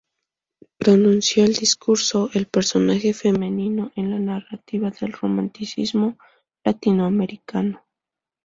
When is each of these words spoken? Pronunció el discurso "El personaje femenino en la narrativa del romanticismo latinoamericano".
Pronunció 0.79 1.45
el 1.45 1.53
discurso 1.53 2.31
"El 2.33 2.47
personaje 2.47 3.13
femenino 3.13 3.91
en 3.95 4.09
la 4.09 4.17
narrativa 4.17 4.89
del 4.89 5.13
romanticismo 5.13 6.17
latinoamericano". 6.65 7.85